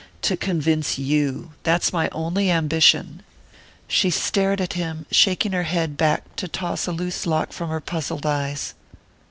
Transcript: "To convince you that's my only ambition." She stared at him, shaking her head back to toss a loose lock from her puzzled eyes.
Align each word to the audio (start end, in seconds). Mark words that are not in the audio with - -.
"To 0.23 0.35
convince 0.35 0.97
you 0.97 1.51
that's 1.61 1.93
my 1.93 2.09
only 2.09 2.49
ambition." 2.49 3.21
She 3.87 4.09
stared 4.09 4.59
at 4.59 4.73
him, 4.73 5.05
shaking 5.11 5.51
her 5.51 5.61
head 5.69 5.95
back 5.95 6.35
to 6.37 6.47
toss 6.47 6.87
a 6.87 6.91
loose 6.91 7.27
lock 7.27 7.53
from 7.53 7.69
her 7.69 7.79
puzzled 7.81 8.25
eyes. 8.25 8.73